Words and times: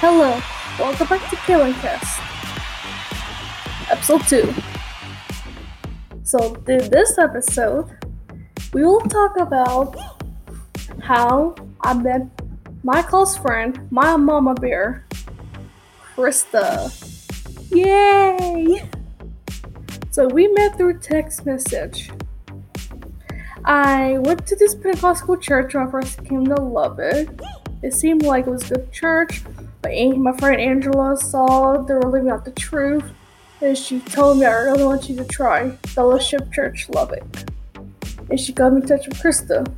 Hello, 0.00 0.40
welcome 0.80 1.06
back 1.06 1.30
to 1.30 1.36
KaitlynCast, 1.36 2.18
episode 3.88 4.22
2. 4.26 4.54
So, 6.24 6.54
in 6.66 6.90
this 6.90 7.18
episode, 7.18 7.86
we 8.72 8.84
will 8.84 9.00
talk 9.02 9.38
about 9.38 9.96
how 11.00 11.54
I 11.82 11.94
met 11.94 12.47
my 12.88 13.02
close 13.02 13.36
friend, 13.36 13.86
my 13.90 14.16
mama 14.16 14.54
bear, 14.54 15.04
Krista. 16.16 16.88
Yay! 17.70 18.88
So, 20.10 20.26
we 20.26 20.48
met 20.48 20.78
through 20.78 21.00
text 21.00 21.44
message. 21.44 22.10
I 23.66 24.16
went 24.20 24.46
to 24.46 24.56
this 24.56 24.74
Pentecostal 24.74 25.36
church 25.36 25.74
when 25.74 25.86
I 25.86 25.90
first 25.90 26.24
came 26.24 26.46
to 26.46 26.54
Lubbock. 26.54 27.28
it. 27.82 27.92
Seemed 27.92 28.22
like 28.22 28.46
it 28.46 28.50
was 28.50 28.70
a 28.70 28.76
good 28.76 28.90
church, 28.90 29.42
but 29.82 29.92
my 30.16 30.34
friend 30.38 30.58
Angela 30.58 31.14
saw 31.18 31.76
they 31.82 31.92
were 31.92 32.10
living 32.10 32.30
out 32.30 32.46
the 32.46 32.52
truth, 32.52 33.04
and 33.60 33.76
she 33.76 34.00
told 34.00 34.38
me 34.38 34.46
I 34.46 34.54
really 34.62 34.84
want 34.84 35.10
you 35.10 35.16
to 35.16 35.26
try 35.26 35.72
Fellowship 35.88 36.50
Church 36.54 36.88
Lubbock. 36.88 37.26
And 38.30 38.40
she 38.40 38.54
got 38.54 38.72
me 38.72 38.80
in 38.80 38.88
touch 38.88 39.06
with 39.06 39.18
Krista. 39.18 39.70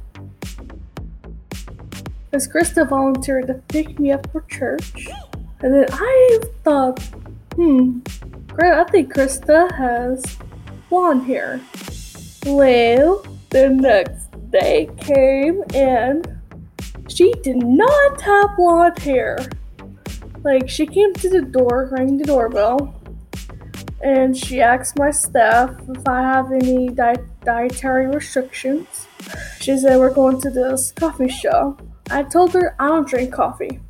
Because 2.30 2.46
Krista 2.46 2.88
volunteered 2.88 3.48
to 3.48 3.54
pick 3.54 3.98
me 3.98 4.12
up 4.12 4.30
for 4.30 4.42
church. 4.42 5.08
And 5.62 5.74
then 5.74 5.86
I 5.90 6.40
thought, 6.62 7.02
hmm, 7.56 8.00
I 8.58 8.84
think 8.84 9.12
Krista 9.12 9.70
has 9.72 10.38
blonde 10.88 11.26
hair. 11.26 11.60
Well, 12.46 13.24
the 13.50 13.68
next 13.68 14.28
day 14.50 14.88
came 14.98 15.64
and 15.74 16.40
she 17.08 17.32
did 17.42 17.56
not 17.56 18.20
have 18.20 18.56
blonde 18.56 18.98
hair. 19.00 19.38
Like, 20.42 20.68
she 20.68 20.86
came 20.86 21.12
to 21.14 21.28
the 21.28 21.42
door, 21.42 21.90
rang 21.92 22.16
the 22.16 22.24
doorbell, 22.24 22.94
and 24.02 24.34
she 24.36 24.62
asked 24.62 24.98
my 24.98 25.10
staff 25.10 25.74
if 25.88 26.08
I 26.08 26.22
have 26.22 26.50
any 26.52 26.88
di- 26.88 27.16
dietary 27.44 28.06
restrictions. 28.06 29.06
She 29.60 29.76
said, 29.76 29.98
We're 29.98 30.14
going 30.14 30.40
to 30.40 30.50
this 30.50 30.92
coffee 30.92 31.28
shop. 31.28 31.82
I 32.10 32.22
told 32.24 32.52
her 32.54 32.74
I 32.78 32.88
don't 32.88 33.08
drink 33.08 33.32
coffee. 33.32 33.80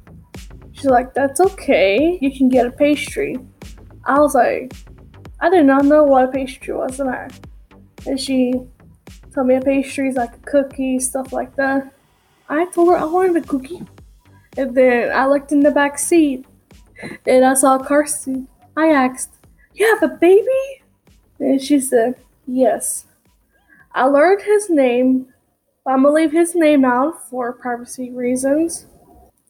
She's 0.72 0.86
like, 0.86 1.14
That's 1.14 1.40
okay. 1.40 2.18
You 2.20 2.36
can 2.36 2.48
get 2.48 2.66
a 2.66 2.70
pastry. 2.70 3.36
I 4.04 4.18
was 4.18 4.34
like, 4.34 4.72
I 5.40 5.48
did 5.48 5.64
not 5.64 5.84
know 5.84 6.04
what 6.04 6.24
a 6.24 6.28
pastry 6.28 6.74
was, 6.74 7.00
and 7.00 7.10
I. 7.10 7.28
And 8.06 8.18
she 8.18 8.54
told 9.34 9.46
me 9.46 9.56
a 9.56 9.60
pastry 9.60 10.08
is 10.08 10.16
like 10.16 10.34
a 10.34 10.40
cookie, 10.40 10.98
stuff 10.98 11.32
like 11.32 11.54
that. 11.56 11.92
I 12.48 12.66
told 12.66 12.88
her 12.88 12.96
I 12.96 13.04
wanted 13.04 13.42
a 13.42 13.46
cookie. 13.46 13.82
And 14.56 14.74
then 14.74 15.12
I 15.16 15.26
looked 15.26 15.52
in 15.52 15.60
the 15.60 15.70
back 15.70 15.98
seat 15.98 16.44
and 17.26 17.44
I 17.44 17.54
saw 17.54 17.78
Carson. 17.78 18.48
I 18.76 18.88
asked, 18.88 19.30
You 19.74 19.86
have 19.94 20.10
a 20.10 20.14
baby? 20.14 20.82
And 21.38 21.60
she 21.60 21.80
said, 21.80 22.16
Yes. 22.46 23.06
I 23.94 24.04
learned 24.04 24.42
his 24.42 24.68
name, 24.68 25.32
I'm 25.86 26.02
gonna 26.02 26.14
leave 26.14 26.32
his 26.32 26.54
name 26.54 26.84
out 26.84 27.28
for 27.30 27.52
privacy 27.52 28.10
reasons. 28.10 28.86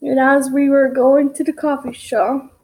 And 0.00 0.18
as 0.18 0.50
we 0.50 0.70
were 0.70 0.88
going 0.88 1.34
to 1.34 1.44
the 1.44 1.52
coffee 1.52 1.92
shop, 1.92 2.56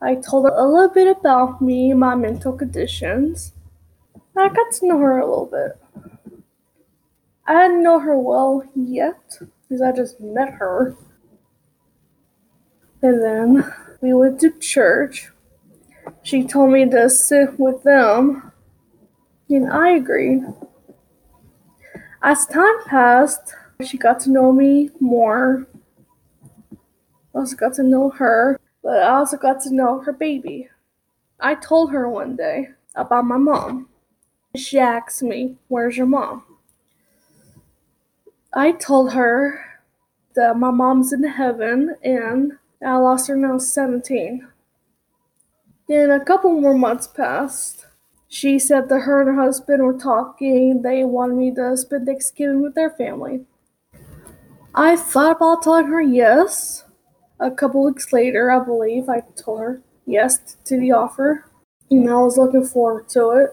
I 0.00 0.14
told 0.14 0.44
her 0.44 0.54
a 0.54 0.64
little 0.64 0.88
bit 0.88 1.16
about 1.16 1.60
me 1.60 1.92
my 1.92 2.14
mental 2.14 2.52
conditions. 2.52 3.52
I 4.36 4.48
got 4.48 4.72
to 4.72 4.88
know 4.88 4.98
her 4.98 5.18
a 5.18 5.26
little 5.26 5.46
bit. 5.46 6.42
I 7.46 7.66
didn't 7.66 7.82
know 7.82 7.98
her 7.98 8.18
well 8.18 8.64
yet 8.74 9.38
because 9.68 9.82
I 9.82 9.92
just 9.92 10.20
met 10.20 10.54
her. 10.54 10.96
And 13.02 13.22
then 13.22 13.74
we 14.00 14.14
went 14.14 14.40
to 14.40 14.50
church. 14.58 15.30
She 16.22 16.44
told 16.44 16.70
me 16.70 16.88
to 16.88 17.10
sit 17.10 17.58
with 17.58 17.82
them, 17.82 18.52
and 19.48 19.70
I 19.70 19.90
agreed. 19.90 20.42
As 22.26 22.46
time 22.46 22.82
passed, 22.86 23.54
she 23.82 23.98
got 23.98 24.18
to 24.20 24.30
know 24.30 24.50
me 24.50 24.88
more. 24.98 25.66
I 26.72 27.38
also 27.38 27.54
got 27.54 27.74
to 27.74 27.82
know 27.82 28.08
her, 28.08 28.58
but 28.82 29.02
I 29.02 29.10
also 29.16 29.36
got 29.36 29.60
to 29.64 29.74
know 29.74 30.00
her 30.00 30.12
baby. 30.12 30.70
I 31.38 31.54
told 31.54 31.92
her 31.92 32.08
one 32.08 32.34
day 32.34 32.68
about 32.94 33.26
my 33.26 33.36
mom. 33.36 33.90
She 34.56 34.78
asked 34.78 35.22
me, 35.22 35.56
Where's 35.68 35.98
your 35.98 36.06
mom? 36.06 36.44
I 38.54 38.72
told 38.72 39.12
her 39.12 39.82
that 40.34 40.56
my 40.56 40.70
mom's 40.70 41.12
in 41.12 41.24
heaven 41.24 41.94
and 42.02 42.52
I 42.82 42.96
lost 42.96 43.28
her 43.28 43.36
when 43.36 43.50
I 43.50 43.52
was 43.52 43.70
17. 43.70 44.48
Then 45.88 46.10
a 46.10 46.24
couple 46.24 46.58
more 46.58 46.72
months 46.72 47.06
passed. 47.06 47.84
She 48.34 48.58
said 48.58 48.88
that 48.88 49.02
her 49.02 49.20
and 49.20 49.36
her 49.36 49.44
husband 49.44 49.80
were 49.80 49.96
talking. 49.96 50.82
They 50.82 51.04
wanted 51.04 51.36
me 51.36 51.54
to 51.54 51.76
spend 51.76 52.04
Thanksgiving 52.04 52.62
with 52.62 52.74
their 52.74 52.90
family. 52.90 53.44
I 54.74 54.96
thought 54.96 55.36
about 55.36 55.62
telling 55.62 55.86
her 55.86 56.02
yes. 56.02 56.84
A 57.38 57.52
couple 57.52 57.84
weeks 57.84 58.12
later, 58.12 58.50
I 58.50 58.58
believe, 58.58 59.08
I 59.08 59.22
told 59.36 59.60
her 59.60 59.82
yes 60.04 60.56
to 60.64 60.80
the 60.80 60.90
offer. 60.90 61.48
And 61.92 62.10
I 62.10 62.14
was 62.14 62.36
looking 62.36 62.64
forward 62.64 63.08
to 63.10 63.30
it. 63.30 63.50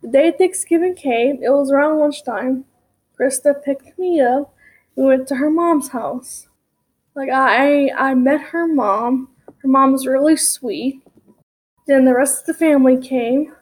The 0.00 0.10
day 0.10 0.30
Thanksgiving 0.30 0.94
came, 0.94 1.42
it 1.42 1.50
was 1.50 1.72
around 1.72 1.98
lunchtime. 1.98 2.66
Krista 3.18 3.60
picked 3.64 3.98
me 3.98 4.20
up. 4.20 4.54
We 4.94 5.06
went 5.06 5.26
to 5.26 5.34
her 5.34 5.50
mom's 5.50 5.88
house. 5.88 6.46
Like 7.16 7.30
I, 7.30 7.90
I 7.90 8.14
met 8.14 8.42
her 8.42 8.68
mom. 8.68 9.30
Her 9.58 9.68
mom 9.68 9.90
was 9.90 10.06
really 10.06 10.36
sweet. 10.36 11.02
Then 11.88 12.04
the 12.04 12.14
rest 12.14 12.40
of 12.40 12.46
the 12.46 12.54
family 12.54 12.96
came, 12.96 13.52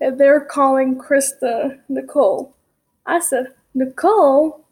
and 0.00 0.18
they're 0.18 0.40
calling 0.40 0.98
Krista 0.98 1.78
Nicole. 1.88 2.54
I 3.06 3.20
said, 3.20 3.54
Nicole, 3.74 4.64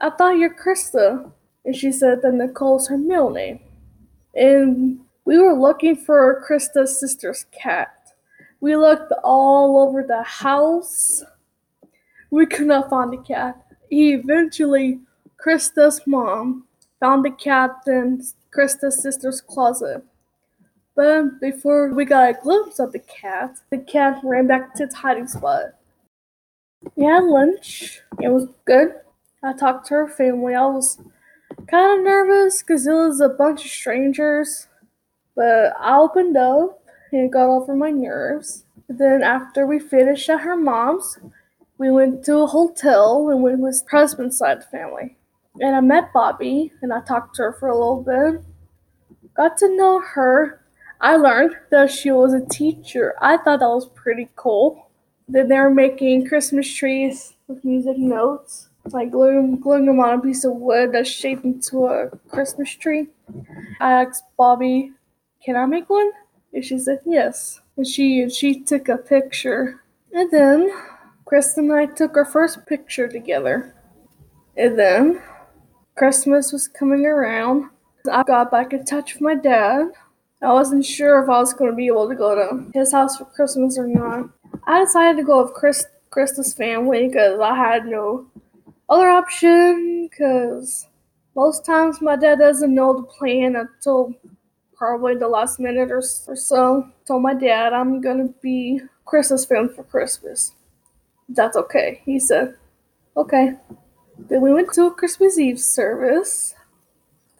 I 0.00 0.10
thought 0.10 0.38
you're 0.38 0.54
Krista, 0.54 1.30
and 1.64 1.76
she 1.76 1.92
said 1.92 2.22
that 2.22 2.34
Nicole's 2.34 2.88
her 2.88 2.98
middle 2.98 3.30
name. 3.30 3.60
And 4.34 5.00
we 5.24 5.38
were 5.38 5.54
looking 5.54 5.96
for 5.96 6.44
Krista's 6.48 6.98
sister's 6.98 7.46
cat. 7.52 7.94
We 8.60 8.76
looked 8.76 9.12
all 9.22 9.78
over 9.78 10.02
the 10.02 10.22
house. 10.22 11.22
We 12.30 12.46
could 12.46 12.66
not 12.66 12.90
find 12.90 13.12
the 13.12 13.18
cat. 13.18 13.62
Eventually, 13.90 15.00
Krista's 15.44 16.00
mom 16.06 16.64
found 17.00 17.24
the 17.24 17.30
cat 17.30 17.70
in 17.86 18.22
Krista's 18.56 19.02
sister's 19.02 19.40
closet. 19.40 20.02
But 20.96 21.40
before 21.40 21.92
we 21.92 22.04
got 22.04 22.30
a 22.30 22.40
glimpse 22.40 22.78
of 22.78 22.92
the 22.92 23.00
cat, 23.00 23.56
the 23.70 23.78
cat 23.78 24.20
ran 24.22 24.46
back 24.46 24.74
to 24.74 24.84
its 24.84 24.94
hiding 24.94 25.26
spot. 25.26 25.74
We 26.94 27.04
had 27.04 27.24
lunch. 27.24 28.00
It 28.20 28.28
was 28.28 28.48
good. 28.64 28.94
I 29.42 29.52
talked 29.54 29.86
to 29.88 29.94
her 29.94 30.08
family. 30.08 30.54
I 30.54 30.66
was 30.66 30.98
kind 31.66 31.98
of 31.98 32.04
nervous 32.04 32.62
because 32.62 32.86
it 32.86 32.92
was 32.92 33.20
a 33.20 33.28
bunch 33.28 33.64
of 33.64 33.70
strangers, 33.70 34.68
but 35.34 35.72
I 35.78 35.98
opened 35.98 36.36
up 36.36 36.82
and 37.12 37.32
got 37.32 37.48
over 37.48 37.74
my 37.74 37.90
nerves. 37.90 38.64
Then 38.88 39.22
after 39.22 39.66
we 39.66 39.78
finished 39.78 40.28
at 40.28 40.40
her 40.40 40.56
mom's, 40.56 41.18
we 41.78 41.90
went 41.90 42.24
to 42.24 42.38
a 42.38 42.46
hotel 42.46 43.28
and 43.30 43.42
went 43.42 43.58
with 43.58 43.82
husband's 43.90 44.38
side 44.38 44.58
of 44.58 44.64
the 44.64 44.70
family. 44.70 45.16
And 45.60 45.74
I 45.74 45.80
met 45.80 46.12
Bobby 46.12 46.72
and 46.82 46.92
I 46.92 47.00
talked 47.00 47.36
to 47.36 47.42
her 47.42 47.52
for 47.52 47.68
a 47.68 47.78
little 47.78 48.02
bit. 48.02 48.42
Got 49.36 49.56
to 49.58 49.76
know 49.76 50.00
her. 50.00 50.63
I 51.00 51.16
learned 51.16 51.56
that 51.70 51.90
she 51.90 52.10
was 52.10 52.32
a 52.32 52.44
teacher. 52.46 53.14
I 53.20 53.36
thought 53.36 53.60
that 53.60 53.68
was 53.68 53.88
pretty 53.88 54.28
cool. 54.36 54.90
Then 55.28 55.48
they 55.48 55.58
were 55.58 55.70
making 55.70 56.28
Christmas 56.28 56.72
trees 56.72 57.34
with 57.48 57.64
music 57.64 57.98
notes, 57.98 58.68
like 58.86 59.10
gluing, 59.10 59.58
gluing 59.60 59.86
them 59.86 60.00
on 60.00 60.18
a 60.18 60.22
piece 60.22 60.44
of 60.44 60.52
wood 60.52 60.92
that's 60.92 61.08
shaped 61.08 61.44
into 61.44 61.86
a 61.86 62.10
Christmas 62.28 62.70
tree. 62.70 63.08
I 63.80 64.04
asked 64.04 64.24
Bobby, 64.36 64.92
"Can 65.44 65.56
I 65.56 65.66
make 65.66 65.88
one?" 65.88 66.10
And 66.52 66.64
she 66.64 66.78
said 66.78 67.00
yes. 67.04 67.60
And 67.76 67.86
she 67.86 68.28
she 68.28 68.60
took 68.60 68.88
a 68.88 68.96
picture. 68.96 69.82
And 70.12 70.30
then 70.30 70.70
Krista 71.26 71.58
and 71.58 71.72
I 71.72 71.86
took 71.86 72.16
our 72.16 72.24
first 72.24 72.66
picture 72.66 73.08
together. 73.08 73.74
And 74.56 74.78
then 74.78 75.20
Christmas 75.96 76.52
was 76.52 76.68
coming 76.68 77.06
around. 77.06 77.70
I 78.10 78.22
got 78.22 78.50
back 78.50 78.72
in 78.72 78.84
touch 78.84 79.14
with 79.14 79.22
my 79.22 79.34
dad. 79.34 79.88
I 80.44 80.52
wasn't 80.52 80.84
sure 80.84 81.22
if 81.22 81.28
I 81.28 81.38
was 81.38 81.52
going 81.54 81.70
to 81.70 81.76
be 81.76 81.86
able 81.86 82.08
to 82.08 82.14
go 82.14 82.34
to 82.34 82.70
his 82.78 82.92
house 82.92 83.16
for 83.16 83.24
Christmas 83.24 83.78
or 83.78 83.86
not. 83.88 84.28
I 84.66 84.84
decided 84.84 85.16
to 85.18 85.24
go 85.24 85.42
with 85.42 85.54
Chris, 85.54 85.84
Krista's 86.10 86.54
family 86.54 87.08
because 87.08 87.40
I 87.40 87.54
had 87.54 87.86
no 87.86 88.26
other 88.88 89.08
option 89.08 90.08
because 90.10 90.86
Most 91.34 91.64
times 91.64 92.00
my 92.00 92.16
dad 92.16 92.38
doesn't 92.38 92.74
know 92.74 92.94
the 92.94 93.02
plan 93.02 93.56
until 93.56 94.14
probably 94.76 95.16
the 95.16 95.28
last 95.28 95.58
minute 95.58 95.90
or, 95.90 96.02
or 96.28 96.36
so. 96.36 96.88
Told 97.06 97.22
my 97.22 97.34
dad 97.34 97.72
I'm 97.72 98.00
gonna 98.00 98.28
be 98.40 98.80
Christmas 99.04 99.44
family 99.44 99.74
for 99.74 99.84
Christmas. 99.84 100.52
That's 101.28 101.56
okay. 101.56 102.02
He 102.04 102.18
said, 102.20 102.56
okay. 103.16 103.54
Then 104.18 104.42
we 104.42 104.52
went 104.52 104.72
to 104.74 104.86
a 104.86 104.94
Christmas 104.94 105.38
Eve 105.38 105.58
service. 105.60 106.54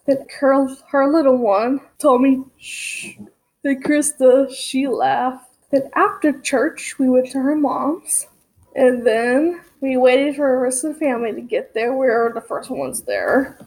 Then 0.07 0.27
her, 0.41 0.69
her 0.89 1.11
little 1.11 1.39
one 1.39 1.81
told 1.99 2.23
me, 2.23 2.45
shh. 2.59 3.17
Then 3.63 3.83
Krista, 3.83 4.55
she 4.55 4.87
laughed. 4.87 5.49
Then 5.71 5.91
after 5.95 6.39
church, 6.41 6.99
we 6.99 7.09
went 7.09 7.31
to 7.31 7.39
her 7.39 7.57
mom's. 7.57 8.27
And 8.77 9.07
then 9.07 9.61
we 9.81 9.97
waited 9.97 10.37
for 10.37 10.51
the 10.51 10.59
rest 10.59 10.85
of 10.85 10.95
the 10.95 11.01
family 11.01 11.33
to 11.33 11.41
get 11.41 11.73
there. 11.73 11.93
We 11.93 12.07
were 12.07 12.33
the 12.35 12.41
first 12.41 12.71
ones 12.71 13.03
there. 13.03 13.59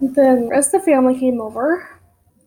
Then 0.00 0.42
the 0.42 0.48
rest 0.48 0.74
of 0.74 0.82
the 0.82 0.90
family 0.90 1.18
came 1.18 1.40
over. 1.40 2.00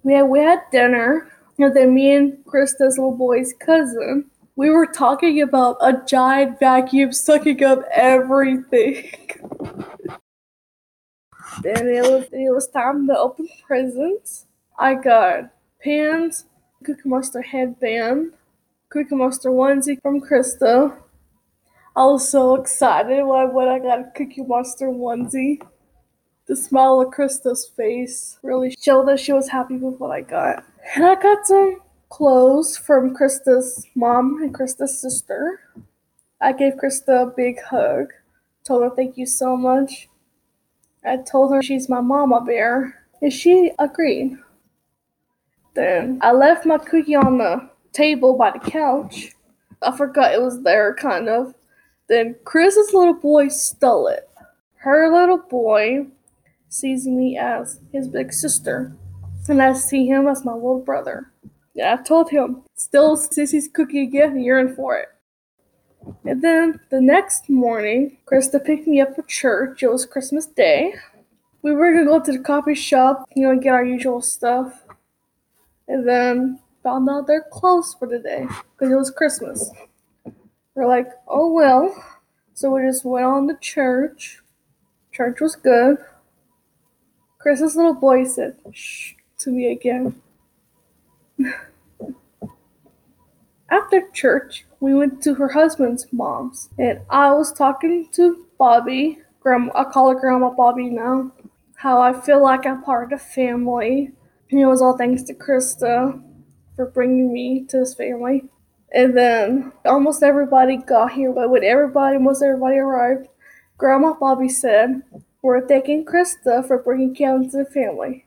We 0.03 0.13
had, 0.13 0.23
we 0.23 0.39
had 0.39 0.61
dinner. 0.71 1.31
And 1.57 1.75
then 1.75 1.95
me 1.95 2.13
and 2.13 2.45
Krista's 2.45 2.97
little 2.97 3.15
boy's 3.15 3.53
cousin, 3.59 4.29
we 4.55 4.69
were 4.69 4.85
talking 4.85 5.41
about 5.41 5.77
a 5.81 6.03
giant 6.05 6.59
vacuum 6.59 7.11
sucking 7.13 7.63
up 7.63 7.83
everything. 7.91 9.11
it 11.63 12.53
was, 12.53 12.67
time 12.67 13.07
to 13.07 13.17
open 13.17 13.47
presents. 13.65 14.45
I 14.77 14.95
got 14.95 15.51
pins, 15.79 16.45
Cookie 16.83 17.01
Monster 17.09 17.41
headband, 17.41 18.33
Cookie 18.89 19.15
Monster 19.15 19.49
onesie 19.49 20.01
from 20.01 20.21
Krista. 20.21 20.95
I 21.95 22.05
was 22.05 22.29
so 22.29 22.55
excited 22.55 23.23
when, 23.25 23.53
when 23.53 23.67
I 23.67 23.79
got 23.79 23.99
a 23.99 24.11
Cookie 24.15 24.43
Monster 24.43 24.87
onesie. 24.87 25.61
The 26.47 26.55
smile 26.55 26.99
on 26.99 27.11
Krista's 27.11 27.65
face 27.65 28.39
really 28.41 28.75
showed 28.79 29.07
that 29.07 29.19
she 29.19 29.33
was 29.33 29.49
happy 29.49 29.75
with 29.75 29.99
what 29.99 30.11
I 30.11 30.21
got. 30.21 30.63
And 30.95 31.05
I 31.05 31.15
got 31.15 31.45
some 31.45 31.81
clothes 32.09 32.77
from 32.77 33.15
Krista's 33.15 33.85
mom 33.95 34.41
and 34.41 34.53
Krista's 34.53 34.99
sister. 34.99 35.59
I 36.39 36.53
gave 36.53 36.73
Krista 36.75 37.23
a 37.23 37.33
big 37.35 37.61
hug, 37.61 38.13
told 38.63 38.83
her 38.83 38.91
thank 38.95 39.17
you 39.17 39.25
so 39.25 39.57
much. 39.57 40.07
I 41.07 41.17
told 41.17 41.53
her 41.53 41.61
she's 41.61 41.89
my 41.89 42.01
mama 42.01 42.41
bear, 42.41 43.05
and 43.21 43.31
she 43.31 43.71
agreed. 43.79 44.37
Then 45.73 46.19
I 46.21 46.33
left 46.33 46.65
my 46.65 46.77
cookie 46.77 47.15
on 47.15 47.37
the 47.37 47.69
table 47.93 48.35
by 48.35 48.51
the 48.51 48.59
couch. 48.59 49.33
I 49.81 49.95
forgot 49.95 50.33
it 50.33 50.41
was 50.41 50.63
there, 50.63 50.93
kind 50.95 51.29
of. 51.29 51.53
Then 52.09 52.35
Chris's 52.43 52.93
little 52.93 53.13
boy 53.13 53.47
stole 53.49 54.07
it. 54.07 54.29
Her 54.75 55.11
little 55.11 55.37
boy 55.37 56.07
sees 56.69 57.07
me 57.07 57.37
as 57.37 57.79
his 57.91 58.07
big 58.07 58.33
sister, 58.33 58.93
and 59.47 59.61
I 59.61 59.73
see 59.73 60.07
him 60.07 60.27
as 60.27 60.43
my 60.43 60.53
little 60.53 60.79
brother. 60.79 61.31
Yeah, 61.73 61.95
I 61.97 62.03
told 62.03 62.29
him, 62.29 62.63
still 62.75 63.15
Sissy's 63.15 63.67
cookie 63.67 64.03
again, 64.03 64.39
you're 64.41 64.59
in 64.59 64.75
for 64.75 64.97
it. 64.97 65.09
And 66.23 66.41
then 66.41 66.79
the 66.89 67.01
next 67.01 67.49
morning, 67.49 68.17
Krista 68.25 68.63
picked 68.63 68.87
me 68.87 69.01
up 69.01 69.15
for 69.15 69.23
church. 69.23 69.83
It 69.83 69.91
was 69.91 70.05
Christmas 70.05 70.45
Day. 70.45 70.93
We 71.61 71.73
were 71.73 71.93
gonna 71.93 72.05
go 72.05 72.19
to 72.19 72.31
the 72.31 72.43
coffee 72.43 72.75
shop, 72.75 73.27
you 73.35 73.47
know, 73.47 73.59
get 73.59 73.73
our 73.73 73.83
usual 73.83 74.21
stuff. 74.21 74.85
And 75.87 76.07
then 76.07 76.59
found 76.83 77.09
out 77.09 77.27
they're 77.27 77.45
closed 77.51 77.97
for 77.97 78.07
the 78.07 78.19
day 78.19 78.45
because 78.45 78.91
it 78.91 78.95
was 78.95 79.11
Christmas. 79.11 79.69
We're 80.75 80.87
like, 80.87 81.09
oh 81.27 81.51
well. 81.51 81.93
So 82.53 82.71
we 82.71 82.81
just 82.81 83.05
went 83.05 83.25
on 83.25 83.47
to 83.47 83.57
church. 83.59 84.41
Church 85.11 85.41
was 85.41 85.55
good. 85.55 85.97
Chris's 87.39 87.75
little 87.75 87.93
boy 87.93 88.25
said, 88.25 88.57
shh, 88.73 89.13
to 89.39 89.51
me 89.51 89.71
again. 89.71 90.21
After 93.69 94.09
church, 94.11 94.65
we 94.79 94.93
went 94.93 95.21
to 95.23 95.33
her 95.35 95.49
husband's 95.49 96.07
mom's, 96.13 96.69
and 96.79 97.01
I 97.09 97.31
was 97.33 97.51
talking 97.51 98.07
to 98.13 98.45
Bobby. 98.57 99.19
Grandma, 99.41 99.71
I 99.75 99.83
call 99.83 100.09
her 100.09 100.19
Grandma 100.19 100.51
Bobby 100.51 100.89
now. 100.89 101.31
How 101.75 102.01
I 102.01 102.13
feel 102.13 102.41
like 102.41 102.65
I'm 102.65 102.81
part 102.81 103.05
of 103.05 103.19
the 103.19 103.25
family. 103.25 104.11
And 104.49 104.59
it 104.59 104.65
was 104.65 104.81
all 104.81 104.97
thanks 104.97 105.23
to 105.23 105.33
Krista 105.33 106.21
for 106.75 106.85
bringing 106.85 107.33
me 107.33 107.65
to 107.65 107.79
this 107.79 107.93
family. 107.93 108.45
And 108.93 109.15
then 109.17 109.73
almost 109.83 110.23
everybody 110.23 110.77
got 110.77 111.11
here, 111.11 111.33
but 111.33 111.49
when 111.49 111.63
everybody, 111.63 112.17
most 112.17 112.41
everybody 112.41 112.77
arrived, 112.77 113.27
Grandma 113.77 114.13
Bobby 114.13 114.47
said, 114.47 115.03
We're 115.41 115.67
thanking 115.67 116.05
Krista 116.05 116.65
for 116.65 116.77
bringing 116.77 117.13
Kevin 117.13 117.49
to 117.51 117.57
the 117.57 117.65
family. 117.65 118.25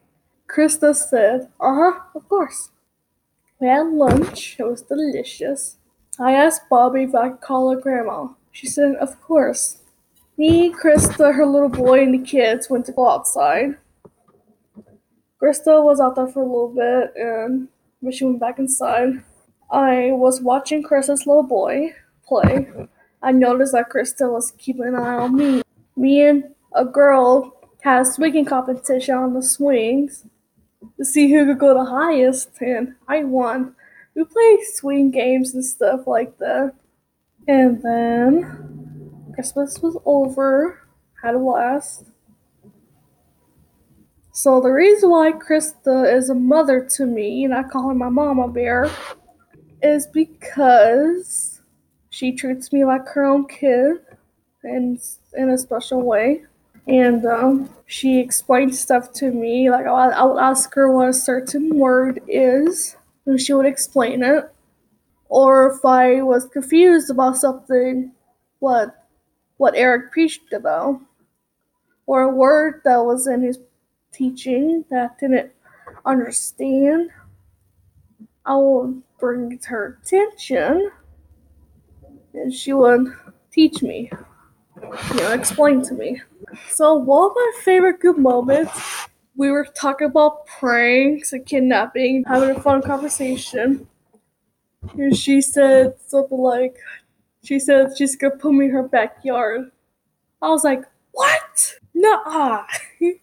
Krista 0.49 0.95
said, 0.95 1.49
Uh 1.59 1.75
huh, 1.75 2.01
of 2.15 2.29
course. 2.29 2.71
We 3.61 3.67
had 3.67 3.89
lunch. 3.89 4.57
It 4.59 4.65
was 4.65 4.81
delicious. 4.81 5.77
I 6.19 6.33
asked 6.33 6.71
Bobby 6.71 7.03
if 7.03 7.15
I 7.15 7.29
could 7.29 7.43
call 7.43 7.71
her 7.71 7.81
grandma. 7.81 8.29
She 8.51 8.67
said, 8.67 8.95
Of 8.97 9.21
course. 9.21 9.79
Me, 10.39 10.73
Krista, 10.73 11.35
her 11.35 11.45
little 11.45 11.69
boy, 11.69 12.03
and 12.03 12.15
the 12.15 12.27
kids 12.27 12.71
went 12.71 12.87
to 12.87 12.93
go 12.93 13.07
outside. 13.07 13.77
Krista 15.41 15.85
was 15.85 16.01
out 16.01 16.17
there 16.17 16.27
for 16.27 16.43
a 16.43 16.47
little 16.47 16.75
bit, 16.75 17.13
and 17.17 17.69
when 18.01 18.13
she 18.13 18.25
went 18.25 18.41
back 18.41 18.59
inside, 18.59 19.23
I 19.71 20.13
was 20.13 20.41
watching 20.41 20.83
Krista's 20.83 21.27
little 21.27 21.43
boy 21.43 21.95
play. 22.27 22.69
I 23.23 23.33
noticed 23.33 23.73
that 23.73 23.91
Krista 23.91 24.33
was 24.33 24.53
keeping 24.53 24.87
an 24.87 24.95
eye 24.95 25.17
on 25.17 25.37
me. 25.37 25.63
Me 25.97 26.23
and 26.23 26.45
a 26.73 26.87
girl 26.87 27.61
had 27.83 28.01
a 28.01 28.05
swinging 28.07 28.47
competition 28.47 29.15
on 29.15 29.35
the 29.35 29.43
swings 29.43 30.25
to 30.97 31.05
see 31.05 31.33
who 31.33 31.47
could 31.47 31.59
go 31.59 31.75
the 31.75 31.91
highest, 31.91 32.51
and 32.61 32.95
I 33.09 33.25
won. 33.25 33.75
We 34.15 34.25
played 34.25 34.61
swing 34.75 35.11
games 35.11 35.55
and 35.55 35.65
stuff 35.65 36.07
like 36.07 36.39
that. 36.39 36.75
And 37.49 37.83
then 37.83 39.33
Christmas 39.35 39.79
was 39.81 39.97
over. 40.05 40.81
Had 41.23 41.35
a 41.35 41.39
blast. 41.39 42.05
So 44.33 44.61
the 44.61 44.71
reason 44.71 45.11
why 45.11 45.33
Krista 45.33 46.11
is 46.11 46.31
a 46.31 46.35
mother 46.35 46.87
to 46.97 47.05
me, 47.05 47.45
and 47.45 47.55
I 47.55 47.63
call 47.63 47.89
her 47.89 47.95
my 47.95 48.09
mama 48.09 48.49
bear, 48.49 48.91
is 49.83 50.07
because 50.07 51.61
she 52.09 52.33
treats 52.33 52.73
me 52.73 52.85
like 52.85 53.07
her 53.09 53.25
own 53.25 53.47
kid, 53.49 53.99
and 54.63 54.99
in 55.35 55.51
a 55.51 55.59
special 55.59 56.03
way. 56.03 56.45
And 56.87 57.25
um, 57.27 57.71
she 57.87 58.19
explained 58.19 58.75
stuff 58.75 59.13
to 59.15 59.31
me. 59.31 59.71
Like 59.71 59.87
I, 59.87 60.11
I 60.11 60.25
would 60.25 60.41
ask 60.41 60.75
her 60.75 60.91
what 60.91 61.09
a 61.09 61.13
certain 61.13 61.77
word 61.77 62.21
is, 62.27 62.97
and 63.27 63.41
she 63.41 63.53
would 63.53 63.67
explain 63.67 64.23
it. 64.23 64.51
Or 65.29 65.71
if 65.71 65.85
I 65.85 66.23
was 66.23 66.47
confused 66.47 67.11
about 67.11 67.37
something, 67.37 68.13
what 68.59 69.07
what 69.59 69.75
Eric 69.77 70.11
preached 70.11 70.53
about, 70.53 71.01
or 72.07 72.23
a 72.23 72.29
word 72.35 72.81
that 72.85 73.05
was 73.05 73.27
in 73.27 73.43
his 73.43 73.59
teaching 74.13 74.85
that 74.91 75.11
I 75.13 75.21
didn't 75.21 75.53
understand, 76.05 77.11
I 78.45 78.57
would 78.57 79.03
bring 79.21 79.53
it 79.53 79.63
to 79.63 79.69
her 79.69 79.99
attention, 80.03 80.91
and 82.33 82.53
she 82.53 82.73
would 82.73 83.15
teach 83.53 83.83
me, 83.83 84.11
you 84.83 85.17
know, 85.17 85.33
explain 85.33 85.83
to 85.83 85.95
me. 85.95 86.23
So 86.69 86.95
one 86.95 87.31
of 87.31 87.37
my 87.37 87.53
favorite 87.63 88.01
good 88.01 88.19
moments, 88.19 89.09
we 89.37 89.51
were 89.51 89.65
talking 89.65 90.07
about 90.07 90.47
pranks 90.47 91.33
and 91.33 91.45
kidnapping, 91.47 92.25
having 92.27 92.51
a 92.57 92.61
fun 92.61 92.83
conversation. 92.83 93.87
And 94.95 95.17
she 95.17 95.41
said 95.41 95.95
something 96.07 96.39
like, 96.39 96.77
she 97.43 97.59
said 97.59 97.97
she's 97.97 98.17
gonna 98.17 98.37
put 98.37 98.53
me 98.53 98.67
in 98.67 98.71
her 98.73 98.83
backyard. 98.83 99.71
I 100.43 100.49
was 100.49 100.65
like, 100.65 100.85
what? 101.13 101.75
Nuh-uh. 101.95 102.65
and 103.01 103.19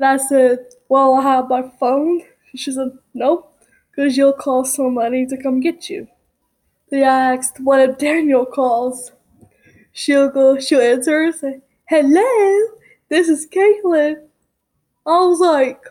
I 0.00 0.16
said, 0.16 0.58
well, 0.88 1.14
I 1.14 1.22
have 1.22 1.48
my 1.48 1.70
phone. 1.78 2.22
She 2.54 2.72
said, 2.72 2.90
nope, 3.14 3.52
because 3.90 4.16
you'll 4.16 4.32
call 4.32 4.64
somebody 4.64 5.26
to 5.26 5.36
come 5.36 5.60
get 5.60 5.88
you. 5.88 6.08
Then 6.90 7.02
I 7.04 7.34
asked, 7.34 7.60
what 7.60 7.80
if 7.80 7.98
Daniel 7.98 8.46
calls? 8.46 9.12
She'll 9.92 10.28
go, 10.28 10.58
she'll 10.58 10.80
answer 10.80 11.22
and 11.22 11.34
say, 11.34 11.60
hello, 11.86 12.76
this 13.08 13.28
is 13.28 13.46
Kaitlyn. 13.46 14.26
I 15.06 15.18
was 15.18 15.40
like. 15.40 15.82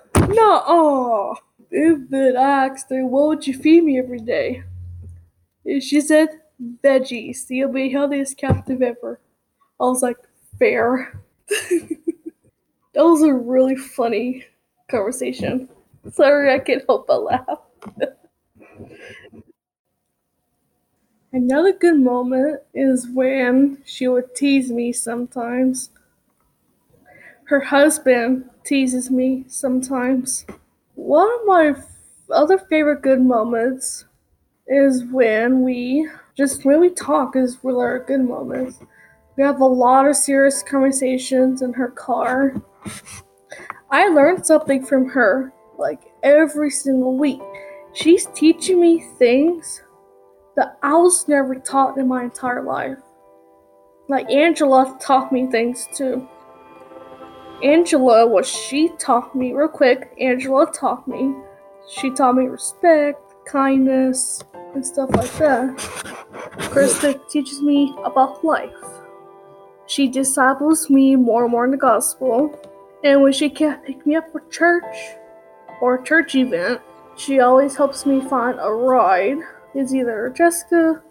And 1.72 2.10
then 2.10 2.38
I 2.38 2.68
asked 2.68 2.90
her, 2.90 3.06
what 3.06 3.28
would 3.28 3.48
you 3.48 3.54
feed 3.54 3.84
me 3.84 3.98
every 4.00 4.20
day? 4.20 4.64
And 5.66 5.82
she 5.82 6.02
said, 6.02 6.30
veggies. 6.84 7.46
You'll 7.50 7.72
be 7.72 7.90
healthiest 7.90 8.38
captive 8.38 8.82
ever. 8.82 9.20
I 9.80 9.84
was 9.84 10.02
like, 10.02 10.18
fair. 10.60 11.20
that 11.48 13.04
was 13.04 13.24
a 13.24 13.34
really 13.34 13.76
funny 13.76 14.46
conversation. 14.90 15.68
Sorry, 16.12 16.54
I 16.54 16.60
can't 16.60 16.84
help 16.88 17.08
but 17.08 17.24
laugh. 17.24 17.60
Another 21.34 21.74
good 21.74 22.00
moment 22.00 22.62
is 22.75 23.08
when 23.08 23.80
she 23.86 24.08
would 24.08 24.36
tease 24.36 24.72
me 24.72 24.94
sometimes. 24.94 25.90
her 27.46 27.60
husband 27.60 28.50
teases 28.63 29.12
me 29.12 29.46
sometimes. 29.48 30.46
One 30.96 31.28
of 31.40 31.46
my 31.46 31.75
other 32.32 32.58
favorite 32.58 33.02
good 33.02 33.22
moments 33.22 34.06
is 34.68 35.04
when 35.06 35.62
we 35.63 36.10
just 36.36 36.66
when 36.66 36.80
we 36.80 36.90
talk 36.90 37.36
is 37.36 37.60
really 37.63 37.84
our 37.84 38.00
good 38.00 38.22
moments. 38.22 38.80
We 39.36 39.44
have 39.44 39.60
a 39.60 39.66
lot 39.66 40.08
of 40.08 40.16
serious 40.16 40.63
conversations 40.63 41.62
in 41.62 41.74
her 41.74 41.90
car. 41.90 42.56
I 43.92 44.08
learned 44.08 44.46
something 44.46 44.86
from 44.86 45.10
her 45.10 45.54
like 45.78 46.02
every 46.24 46.70
single 46.70 47.18
week. 47.18 47.42
She's 47.94 48.25
teaching 48.28 48.80
me 48.80 49.06
things 49.20 49.82
that 50.56 50.78
I 50.84 50.94
was 50.94 51.28
never 51.28 51.56
taught 51.56 51.98
in 51.98 52.08
my 52.08 52.24
entire 52.24 52.64
life. 52.64 52.98
Like 54.08 54.30
Angela 54.30 54.98
taught 55.00 55.32
me 55.32 55.48
things 55.48 55.88
too. 55.96 56.28
Angela, 57.64 58.28
what 58.28 58.46
she 58.46 58.90
taught 59.00 59.36
me, 59.36 59.54
real 59.54 59.70
quick, 59.70 60.14
Angela 60.20 60.70
taught 60.72 61.08
me. 61.08 61.34
She 61.90 62.10
taught 62.10 62.36
me 62.36 62.46
respect, 62.46 63.22
kindness, 63.46 64.44
and 64.76 64.86
stuff 64.86 65.10
like 65.12 65.32
that. 65.34 65.78
Krista 66.72 67.20
teaches 67.30 67.62
me 67.62 67.96
about 68.04 68.44
life. 68.44 68.72
She 69.86 70.08
disciples 70.08 70.90
me 70.90 71.16
more 71.16 71.44
and 71.44 71.52
more 71.52 71.66
in 71.66 71.72
the 71.72 71.78
gospel. 71.78 72.60
And 73.04 73.22
when 73.22 73.34
she 73.34 73.50
can't 73.50 73.84
pick 73.86 74.06
me 74.06 74.16
up 74.16 74.32
for 74.32 74.42
church 74.50 74.96
or 75.82 75.96
a 75.96 76.04
church 76.04 76.36
event, 76.36 76.82
she 77.16 77.40
always 77.40 77.76
helps 77.76 78.06
me 78.06 78.22
find 78.22 78.58
a 78.60 78.72
ride. 78.72 79.38
It's 79.75 79.94
either 79.94 80.32
Jessica, 80.36 81.01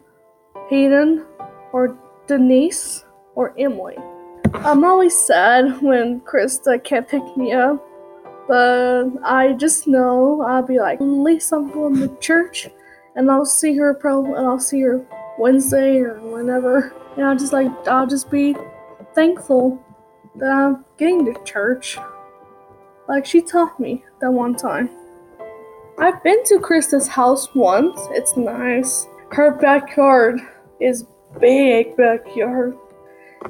Hayden, 0.69 1.25
or 1.73 1.99
Denise, 2.26 3.04
or 3.35 3.54
Emily. 3.59 3.97
I'm 4.54 4.85
always 4.85 5.19
sad 5.19 5.81
when 5.83 6.21
Krista 6.21 6.83
can't 6.83 7.09
pick 7.09 7.23
me 7.37 7.52
up, 7.52 7.85
but 8.47 9.07
I 9.25 9.54
just 9.54 9.88
know 9.88 10.42
I'll 10.42 10.62
be 10.62 10.78
like, 10.78 11.00
at 11.00 11.04
least 11.04 11.52
I'm 11.52 11.73
going 11.73 11.97
to 11.97 12.16
church, 12.21 12.69
and 13.16 13.31
I'll 13.31 13.45
see 13.45 13.76
her 13.76 13.95
probably, 13.95 14.35
and 14.35 14.47
I'll 14.47 14.61
see 14.61 14.83
her 14.83 15.04
Wednesday 15.38 15.99
or 15.99 16.21
whenever, 16.21 16.95
and 17.16 17.26
I'll 17.26 17.37
just 17.37 17.52
like, 17.52 17.71
I'll 17.88 18.07
just 18.07 18.31
be 18.31 18.54
thankful 19.14 19.83
that 20.37 20.50
I'm 20.50 20.85
getting 20.99 21.25
to 21.26 21.45
church, 21.45 21.99
like 23.09 23.26
she 23.26 23.42
taught 23.42 23.81
me 23.81 24.04
that 24.21 24.31
one 24.31 24.54
time. 24.54 24.88
I've 26.02 26.21
been 26.25 26.42
to 26.47 26.59
Krista's 26.59 27.06
house 27.06 27.54
once. 27.54 28.09
It's 28.11 28.37
nice. 28.37 29.06
Her 29.30 29.52
backyard 29.52 30.40
is 30.80 31.06
big 31.38 31.97
backyard. 31.97 32.76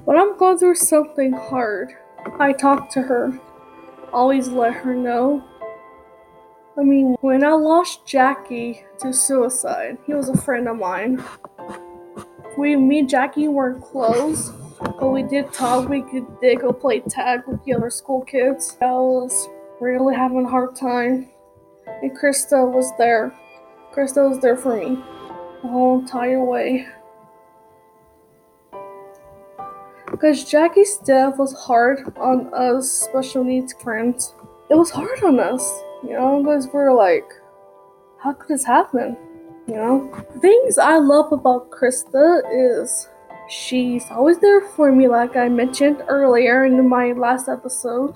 When 0.04 0.18
I'm 0.18 0.36
going 0.36 0.58
through 0.58 0.74
something 0.74 1.32
hard, 1.32 1.94
I 2.38 2.52
talk 2.52 2.90
to 2.90 3.00
her. 3.00 3.40
Always 4.12 4.48
let 4.48 4.74
her 4.74 4.94
know. 4.94 5.42
I 6.78 6.82
mean, 6.82 7.16
when 7.22 7.42
I 7.42 7.52
lost 7.52 8.04
Jackie 8.04 8.84
to 8.98 9.14
suicide, 9.14 9.96
he 10.06 10.12
was 10.12 10.28
a 10.28 10.36
friend 10.36 10.68
of 10.68 10.76
mine. 10.76 11.24
We, 12.58 12.76
me 12.76 12.98
and 12.98 13.08
Jackie 13.08 13.48
weren't 13.48 13.82
close, 13.82 14.50
but 15.00 15.08
we 15.08 15.22
did 15.22 15.54
talk. 15.54 15.88
We 15.88 16.02
could, 16.02 16.26
did 16.42 16.60
go 16.60 16.74
play 16.74 17.00
tag 17.00 17.44
with 17.46 17.64
the 17.64 17.72
other 17.72 17.88
school 17.88 18.20
kids. 18.26 18.76
I 18.82 18.92
was 18.92 19.48
really 19.80 20.14
having 20.14 20.44
a 20.44 20.50
hard 20.50 20.76
time, 20.76 21.30
and 22.02 22.18
Krista 22.18 22.70
was 22.70 22.92
there. 22.98 23.32
Krista 23.94 24.28
was 24.28 24.40
there 24.40 24.56
for 24.56 24.76
me 24.76 24.96
the 25.62 25.68
whole 25.68 26.00
entire 26.00 26.44
way. 26.44 26.86
Because 30.10 30.44
Jackie's 30.44 30.98
death 30.98 31.38
was 31.38 31.54
hard 31.54 32.12
on 32.18 32.52
us 32.52 32.90
special 32.90 33.44
needs 33.44 33.72
friends. 33.72 34.34
It 34.70 34.74
was 34.74 34.90
hard 34.90 35.22
on 35.22 35.40
us, 35.40 35.62
you 36.02 36.12
know, 36.12 36.42
because 36.42 36.68
we're 36.72 36.94
like, 36.94 37.24
how 38.18 38.32
could 38.32 38.48
this 38.48 38.64
happen? 38.64 39.16
You 39.66 39.74
know? 39.74 40.26
Things 40.40 40.78
I 40.78 40.98
love 40.98 41.32
about 41.32 41.70
Krista 41.70 42.42
is 42.52 43.08
she's 43.48 44.04
always 44.10 44.38
there 44.38 44.60
for 44.60 44.92
me, 44.92 45.08
like 45.08 45.36
I 45.36 45.48
mentioned 45.48 46.02
earlier 46.08 46.64
in 46.64 46.88
my 46.88 47.12
last 47.12 47.48
episode. 47.48 48.14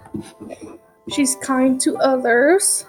She's 1.08 1.36
kind 1.36 1.80
to 1.82 1.96
others. 1.98 2.84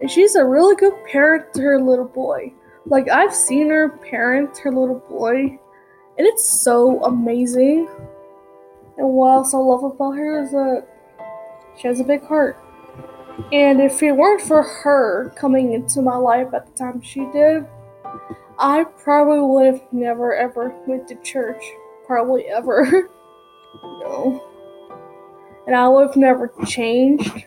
And 0.00 0.10
she's 0.10 0.34
a 0.34 0.44
really 0.44 0.76
good 0.76 0.94
parent 1.04 1.52
to 1.54 1.62
her 1.62 1.80
little 1.80 2.04
boy. 2.04 2.52
Like, 2.86 3.08
I've 3.08 3.34
seen 3.34 3.68
her 3.70 3.88
parent 3.88 4.56
her 4.58 4.72
little 4.72 5.02
boy, 5.08 5.58
and 6.16 6.26
it's 6.26 6.48
so 6.48 7.02
amazing. 7.04 7.88
And 8.96 9.08
what 9.10 9.32
else 9.34 9.54
I 9.54 9.58
love 9.58 9.84
about 9.84 10.12
her 10.12 10.42
is 10.42 10.50
that 10.52 10.86
she 11.76 11.86
has 11.86 12.00
a 12.00 12.04
big 12.04 12.24
heart. 12.24 12.58
And 13.52 13.80
if 13.80 14.02
it 14.02 14.12
weren't 14.12 14.42
for 14.42 14.62
her 14.62 15.32
coming 15.36 15.72
into 15.72 16.02
my 16.02 16.16
life 16.16 16.48
at 16.52 16.66
the 16.66 16.72
time 16.72 17.00
she 17.00 17.20
did, 17.32 17.66
I 18.58 18.84
probably 18.84 19.40
would 19.40 19.66
have 19.66 19.92
never 19.92 20.34
ever 20.34 20.74
went 20.86 21.06
to 21.08 21.14
church. 21.22 21.62
Probably 22.06 22.46
ever. 22.46 23.10
no. 23.82 24.44
And 25.66 25.76
I 25.76 25.86
would 25.88 26.08
have 26.08 26.16
never 26.16 26.50
changed. 26.66 27.44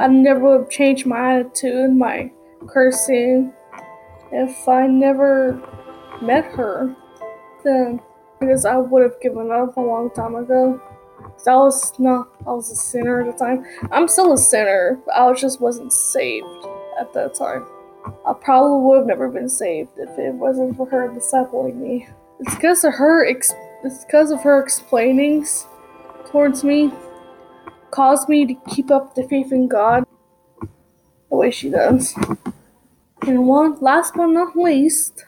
I 0.00 0.06
never 0.06 0.40
would 0.40 0.60
have 0.60 0.70
changed 0.70 1.04
my 1.04 1.40
attitude, 1.40 1.94
my 1.94 2.32
cursing, 2.66 3.52
if 4.32 4.66
I 4.66 4.86
never 4.86 5.60
met 6.22 6.46
her. 6.52 6.96
Then, 7.62 8.00
because 8.40 8.64
I 8.64 8.78
would 8.78 9.02
have 9.02 9.20
given 9.20 9.50
up 9.50 9.76
a 9.76 9.80
long 9.80 10.10
time 10.10 10.36
ago. 10.36 10.80
I 11.46 11.54
was 11.54 11.92
not, 11.98 12.28
I 12.46 12.52
was 12.52 12.70
a 12.70 12.76
sinner 12.76 13.20
at 13.20 13.36
the 13.36 13.44
time. 13.44 13.66
I'm 13.92 14.08
still 14.08 14.32
a 14.32 14.38
sinner, 14.38 14.98
but 15.04 15.14
I 15.14 15.34
just 15.34 15.60
wasn't 15.60 15.92
saved 15.92 16.46
at 16.98 17.12
that 17.12 17.34
time. 17.34 17.66
I 18.26 18.32
probably 18.32 18.82
would 18.82 18.98
have 19.00 19.06
never 19.06 19.28
been 19.28 19.50
saved 19.50 19.98
if 19.98 20.18
it 20.18 20.32
wasn't 20.32 20.78
for 20.78 20.88
her 20.88 21.10
discipling 21.10 21.76
me. 21.76 22.08
It's 22.38 22.54
because 22.54 22.84
of 22.84 22.94
her. 22.94 23.26
Ex- 23.26 23.54
it's 23.84 24.06
because 24.06 24.30
of 24.30 24.40
her 24.40 24.62
explainings 24.62 25.66
towards 26.30 26.64
me 26.64 26.90
caused 27.90 28.28
me 28.28 28.46
to 28.46 28.54
keep 28.68 28.90
up 28.90 29.14
the 29.14 29.24
faith 29.24 29.52
in 29.52 29.68
God 29.68 30.04
the 30.60 31.36
way 31.36 31.50
she 31.50 31.70
does. 31.70 32.14
And 33.26 33.46
one, 33.46 33.78
last 33.80 34.14
but 34.14 34.26
not 34.26 34.56
least, 34.56 35.24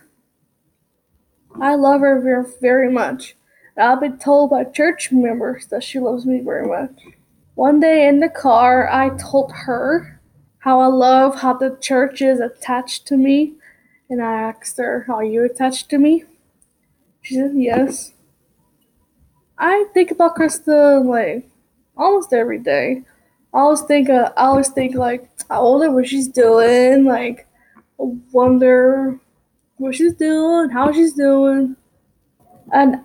I 1.60 1.74
love 1.74 2.00
her 2.00 2.20
very, 2.20 2.44
very 2.60 2.90
much. 2.90 3.36
And 3.76 3.86
I've 3.86 4.00
been 4.00 4.18
told 4.18 4.50
by 4.50 4.64
church 4.64 5.12
members 5.12 5.66
that 5.66 5.84
she 5.84 5.98
loves 5.98 6.26
me 6.26 6.40
very 6.40 6.66
much. 6.66 6.92
One 7.54 7.80
day 7.80 8.08
in 8.08 8.20
the 8.20 8.28
car, 8.28 8.88
I 8.90 9.10
told 9.10 9.52
her 9.52 10.20
how 10.58 10.80
I 10.80 10.86
love 10.86 11.40
how 11.40 11.54
the 11.54 11.76
church 11.80 12.22
is 12.22 12.40
attached 12.40 13.06
to 13.08 13.16
me. 13.16 13.54
And 14.08 14.22
I 14.22 14.32
asked 14.32 14.78
her, 14.78 15.06
Are 15.08 15.24
you 15.24 15.44
attached 15.44 15.90
to 15.90 15.98
me? 15.98 16.24
She 17.20 17.34
said, 17.34 17.52
Yes. 17.54 18.14
I 19.58 19.86
think 19.92 20.10
about 20.10 20.36
Krista 20.36 21.04
like 21.04 21.51
almost 21.96 22.32
every 22.32 22.58
day. 22.58 23.02
I 23.54 23.58
always 23.58 23.82
think, 23.82 24.08
uh, 24.08 24.32
I 24.36 24.44
always 24.44 24.68
think 24.68 24.94
like, 24.94 25.28
I 25.50 25.58
wonder 25.60 25.90
what 25.90 26.06
she's 26.06 26.28
doing. 26.28 27.04
Like, 27.04 27.46
I 28.00 28.04
wonder 28.32 29.20
what 29.76 29.94
she's 29.94 30.14
doing, 30.14 30.70
how 30.70 30.92
she's 30.92 31.12
doing. 31.14 31.76
And, 32.72 32.96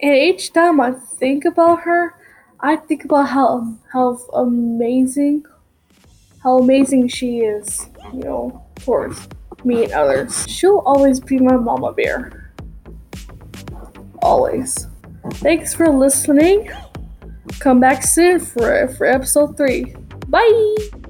and 0.00 0.14
each 0.14 0.52
time 0.52 0.80
I 0.80 0.92
think 0.92 1.44
about 1.44 1.80
her, 1.82 2.14
I 2.60 2.76
think 2.76 3.04
about 3.04 3.28
how 3.28 3.76
how 3.92 4.16
amazing 4.32 5.44
how 6.42 6.58
amazing 6.58 7.08
she 7.08 7.40
is, 7.40 7.88
you 8.12 8.20
know, 8.20 8.64
towards 8.76 9.28
me 9.64 9.84
and 9.84 9.92
others. 9.92 10.46
She'll 10.48 10.82
always 10.86 11.20
be 11.20 11.38
my 11.38 11.56
mama 11.56 11.92
bear. 11.92 12.52
Always. 14.22 14.86
Thanks 15.34 15.74
for 15.74 15.88
listening. 15.88 16.70
Come 17.60 17.80
back 17.80 18.02
soon 18.02 18.40
for 18.40 18.88
for 18.88 19.06
episode 19.06 19.56
3. 19.56 19.94
Bye. 20.28 21.03